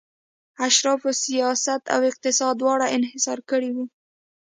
اشرافو 0.67 1.09
سیاست 1.25 1.81
او 1.93 1.99
اقتصاد 2.11 2.53
دواړه 2.61 2.85
انحصار 2.97 3.39
کړي 3.49 3.69
وو 3.75 3.85